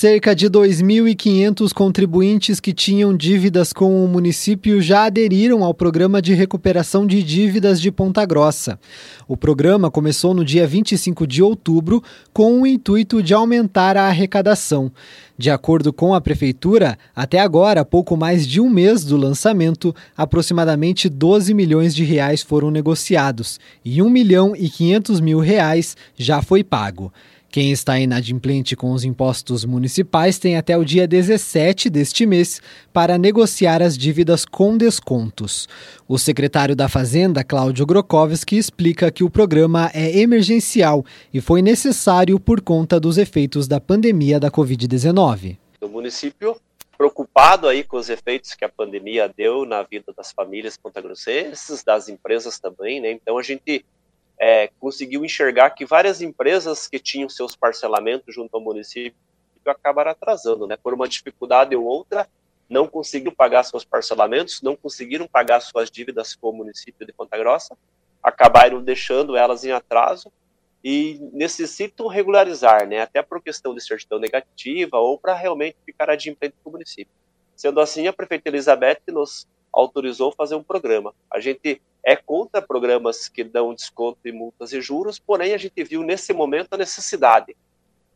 [0.00, 6.32] Cerca de 2.500 contribuintes que tinham dívidas com o município já aderiram ao programa de
[6.32, 8.80] recuperação de dívidas de Ponta Grossa.
[9.28, 12.02] O programa começou no dia 25 de outubro
[12.32, 14.90] com o intuito de aumentar a arrecadação.
[15.36, 21.10] De acordo com a prefeitura, até agora, pouco mais de um mês do lançamento, aproximadamente
[21.10, 26.64] 12 milhões de reais foram negociados e 1 milhão e 500 mil reais já foi
[26.64, 27.12] pago.
[27.50, 32.62] Quem está inadimplente com os impostos municipais tem até o dia 17 deste mês
[32.92, 35.68] para negociar as dívidas com descontos.
[36.06, 42.38] O secretário da Fazenda, Cláudio Grokowski, explica que o programa é emergencial e foi necessário
[42.38, 45.56] por conta dos efeitos da pandemia da Covid-19.
[45.80, 46.56] O município
[46.96, 52.08] preocupado aí com os efeitos que a pandemia deu na vida das famílias pontagrossenses, das
[52.08, 53.10] empresas também, né?
[53.10, 53.84] Então a gente
[54.40, 59.18] é, conseguiu enxergar que várias empresas que tinham seus parcelamentos junto ao município
[59.66, 60.78] acabaram atrasando, né?
[60.82, 62.26] Por uma dificuldade ou outra,
[62.68, 67.36] não conseguiram pagar seus parcelamentos, não conseguiram pagar suas dívidas com o município de Ponta
[67.36, 67.76] Grossa,
[68.22, 70.32] acabaram deixando elas em atraso
[70.82, 73.02] e necessitam regularizar, né?
[73.02, 77.12] Até por questão de certidão negativa ou para realmente ficar adimplente com o município.
[77.54, 81.14] Sendo assim, a prefeita Elizabeth nos autorizou fazer um programa.
[81.30, 85.82] A gente é contra programas que dão desconto de multas e juros, porém a gente
[85.84, 87.56] viu nesse momento a necessidade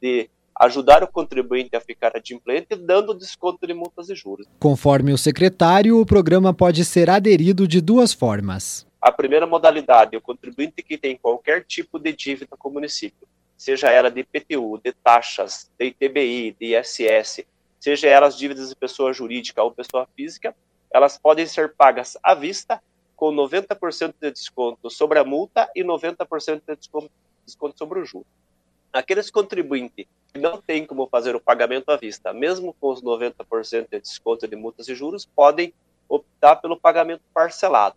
[0.00, 0.28] de
[0.60, 4.46] ajudar o contribuinte a ficar adimplente dando desconto de multas e juros.
[4.58, 8.86] Conforme o secretário, o programa pode ser aderido de duas formas.
[9.00, 13.90] A primeira modalidade, o contribuinte que tem qualquer tipo de dívida com o município, seja
[13.90, 17.44] ela de IPTU, de taxas, de ITBI, de ISS,
[17.80, 20.54] seja elas dívidas de pessoa jurídica ou pessoa física,
[20.92, 22.80] elas podem ser pagas à vista
[23.22, 28.26] com 90% de desconto sobre a multa e 90% de desconto, sobre o juro.
[28.92, 33.86] Aqueles contribuintes que não têm como fazer o pagamento à vista, mesmo com os 90%
[33.88, 35.72] de desconto de multas e juros, podem
[36.08, 37.94] optar pelo pagamento parcelado.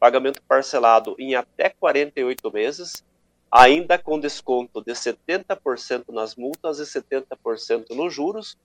[0.00, 3.04] Pagamento parcelado em até 48 meses,
[3.50, 8.56] ainda com desconto de 70% nas multas e 70% nos juros,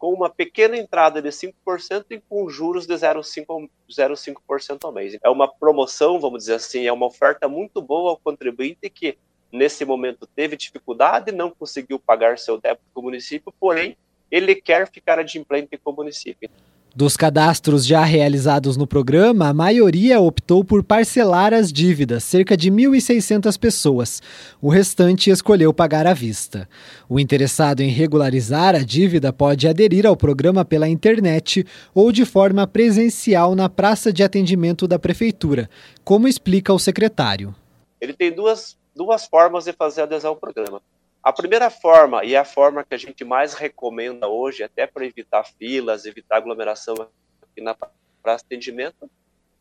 [0.00, 5.18] com uma pequena entrada de 5% e com juros de 0,5% ao mês.
[5.22, 9.18] É uma promoção, vamos dizer assim, é uma oferta muito boa ao contribuinte que,
[9.52, 13.94] nesse momento, teve dificuldade, não conseguiu pagar seu débito com o município, porém,
[14.30, 16.48] ele quer ficar adimplente com o município.
[16.94, 22.68] Dos cadastros já realizados no programa, a maioria optou por parcelar as dívidas, cerca de
[22.68, 24.20] 1.600 pessoas.
[24.60, 26.68] O restante escolheu pagar à vista.
[27.08, 31.64] O interessado em regularizar a dívida pode aderir ao programa pela internet
[31.94, 35.70] ou de forma presencial na praça de atendimento da Prefeitura,
[36.02, 37.54] como explica o secretário.
[38.00, 40.82] Ele tem duas, duas formas de fazer adesão ao programa.
[41.22, 45.04] A primeira forma, e é a forma que a gente mais recomenda hoje, até para
[45.04, 46.94] evitar filas, evitar aglomeração
[47.42, 49.10] aqui na praça de atendimento,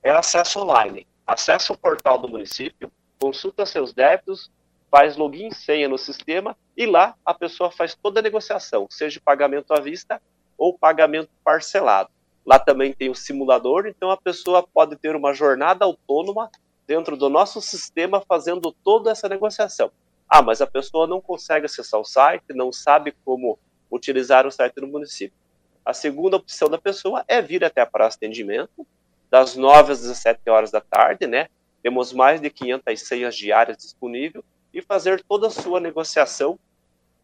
[0.00, 1.04] é acesso online.
[1.26, 4.52] Acesse o portal do município, consulta seus débitos,
[4.88, 9.20] faz login e senha no sistema e lá a pessoa faz toda a negociação, seja
[9.22, 10.22] pagamento à vista
[10.56, 12.08] ou pagamento parcelado.
[12.46, 16.50] Lá também tem o simulador, então a pessoa pode ter uma jornada autônoma
[16.86, 19.90] dentro do nosso sistema fazendo toda essa negociação.
[20.28, 23.58] Ah, mas a pessoa não consegue acessar o site, não sabe como
[23.90, 25.36] utilizar o site do município.
[25.84, 28.86] A segunda opção da pessoa é vir até a praça de atendimento,
[29.30, 31.48] das 9 às 17 horas da tarde, né?
[31.82, 36.58] Temos mais de 500 senhas diárias disponíveis e fazer toda a sua negociação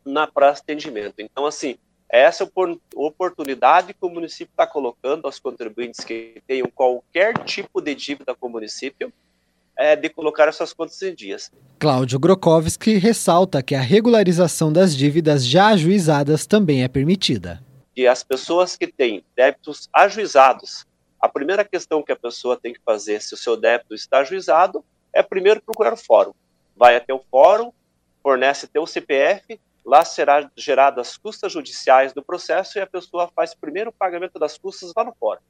[0.04, 1.16] na praça de atendimento.
[1.18, 1.76] Então, assim,
[2.08, 2.48] essa
[2.94, 8.46] oportunidade que o município está colocando aos contribuintes que tenham qualquer tipo de dívida com
[8.46, 9.12] o município,
[9.76, 11.50] é, de colocar essas contas em dias.
[11.78, 17.62] Cláudio Grokowski ressalta que a regularização das dívidas já ajuizadas também é permitida.
[17.96, 20.86] E as pessoas que têm débitos ajuizados,
[21.20, 24.84] a primeira questão que a pessoa tem que fazer se o seu débito está ajuizado
[25.12, 26.32] é primeiro procurar o fórum.
[26.76, 27.72] Vai até o fórum,
[28.22, 33.54] fornece teu CPF, lá será gerado as custas judiciais do processo e a pessoa faz
[33.54, 35.40] primeiro o pagamento das custas lá no fórum.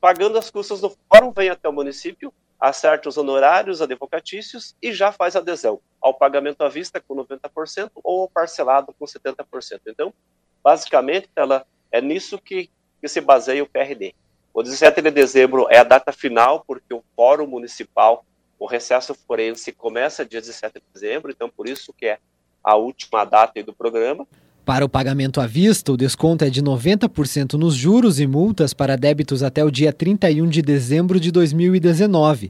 [0.00, 5.10] Pagando as custas no fórum, vem até o município, acerta os honorários advocatícios e já
[5.10, 9.80] faz adesão ao pagamento à vista com 90% ou ao parcelado com 70%.
[9.88, 10.14] Então,
[10.62, 12.70] basicamente, ela é nisso que,
[13.00, 14.14] que se baseia o PRD.
[14.54, 18.24] O 17 de dezembro é a data final, porque o Fórum Municipal,
[18.60, 22.18] o recesso forense, começa dia 17 de dezembro, então por isso que é
[22.62, 24.24] a última data do programa.
[24.64, 28.96] Para o pagamento à vista, o desconto é de 90% nos juros e multas para
[28.96, 32.48] débitos até o dia 31 de dezembro de 2019.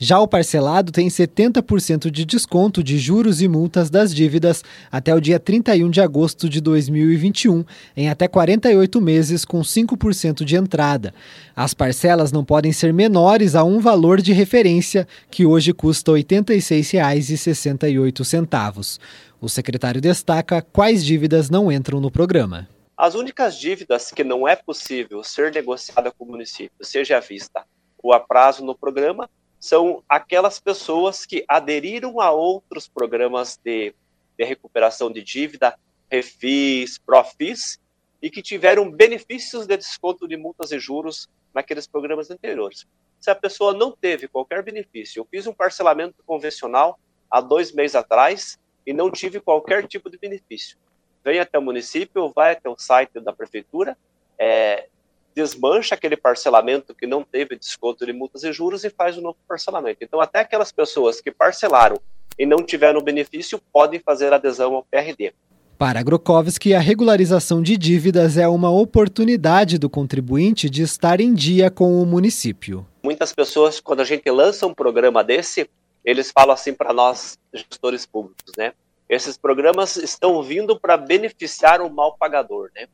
[0.00, 4.62] Já o parcelado tem 70% de desconto de juros e multas das dívidas
[4.92, 7.64] até o dia 31 de agosto de 2021,
[7.96, 11.12] em até 48 meses, com 5% de entrada.
[11.56, 16.22] As parcelas não podem ser menores a um valor de referência, que hoje custa R$
[16.22, 19.00] 86,68.
[19.40, 22.68] O secretário destaca quais dívidas não entram no programa.
[22.96, 27.64] As únicas dívidas que não é possível ser negociada com o município, seja à vista
[28.02, 29.30] ou a prazo no programa,
[29.60, 33.94] são aquelas pessoas que aderiram a outros programas de,
[34.36, 35.78] de recuperação de dívida,
[36.10, 37.78] Refis, Profis,
[38.20, 42.84] e que tiveram benefícios de desconto de multas e juros naqueles programas anteriores.
[43.20, 46.98] Se a pessoa não teve qualquer benefício, eu fiz um parcelamento convencional
[47.30, 48.58] há dois meses atrás
[48.88, 50.78] e não tive qualquer tipo de benefício.
[51.22, 53.94] Vem até o município, vai até o site da prefeitura,
[54.38, 54.86] é,
[55.34, 59.36] desmancha aquele parcelamento que não teve desconto de multas e juros e faz um novo
[59.46, 59.98] parcelamento.
[60.00, 62.00] Então, até aquelas pessoas que parcelaram
[62.38, 65.34] e não tiveram benefício podem fazer adesão ao PRD.
[65.76, 71.70] Para Grokovski, a regularização de dívidas é uma oportunidade do contribuinte de estar em dia
[71.70, 72.86] com o município.
[73.02, 75.68] Muitas pessoas, quando a gente lança um programa desse,
[76.10, 78.72] eles falam assim para nós, gestores públicos, né?
[79.08, 82.86] Esses programas estão vindo para beneficiar o mal pagador, né?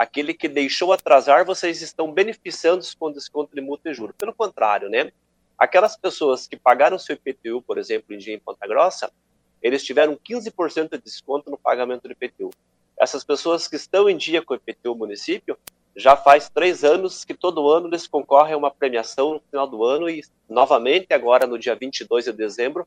[0.00, 4.16] aquele que deixou atrasar, vocês estão beneficiando com desconto de multa e juros.
[4.16, 5.12] Pelo contrário, né?
[5.58, 9.12] Aquelas pessoas que pagaram seu IPTU, por exemplo, em dia em Ponta Grossa,
[9.62, 12.48] eles tiveram 15% de desconto no pagamento do IPTU.
[12.98, 15.58] Essas pessoas que estão em dia com o IPTU município,
[16.00, 19.84] já faz três anos que todo ano eles concorrem a uma premiação no final do
[19.84, 22.86] ano e, novamente, agora no dia 22 de dezembro,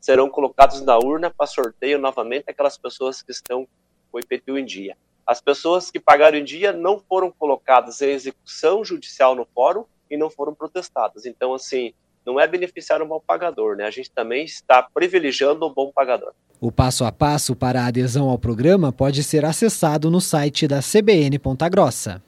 [0.00, 3.68] serão colocados na urna para sorteio novamente aquelas pessoas que estão
[4.10, 4.96] com o IPTU em dia.
[5.26, 10.16] As pessoas que pagaram em dia não foram colocadas em execução judicial no fórum e
[10.16, 11.24] não foram protestadas.
[11.24, 11.94] Então, assim,
[12.24, 13.84] não é beneficiar o mal pagador, né?
[13.84, 16.32] A gente também está privilegiando o bom pagador.
[16.60, 20.80] O passo a passo para a adesão ao programa pode ser acessado no site da
[20.80, 22.22] CBN Ponta Grossa.